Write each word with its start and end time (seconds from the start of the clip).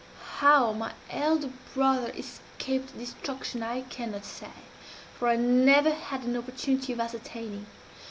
How 0.37 0.71
my 0.73 0.93
elder 1.11 1.51
brother 1.75 2.11
escaped 2.17 2.97
destruction 2.97 3.61
I 3.61 3.81
cannot 3.83 4.25
say, 4.25 4.49
for 5.13 5.27
I 5.27 5.35
never 5.35 5.91
had 5.91 6.23
an 6.23 6.35
opportunity 6.35 6.91
of 6.91 6.99
ascertaining. 6.99 7.67